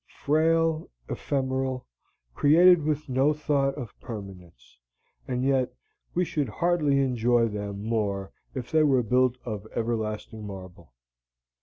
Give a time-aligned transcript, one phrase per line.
[0.23, 1.85] Frail, ephemeral,
[2.33, 4.79] created with no thought of permanence;
[5.27, 5.73] and yet
[6.15, 10.95] we should hardly enjoy them more if they were built of everlasting marble.